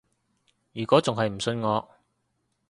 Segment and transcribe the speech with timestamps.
[0.73, 1.87] 如果仲係唔信我